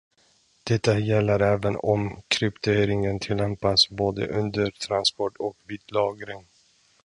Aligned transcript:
Detta 0.63 0.99
gäller 0.99 1.39
även 1.39 1.77
om 1.77 2.21
kryptering 2.27 3.19
tillämpas 3.19 3.89
både 3.89 4.27
under 4.27 4.71
transport 4.71 5.37
och 5.37 5.57
vid 5.67 5.81
lagring. 5.87 6.45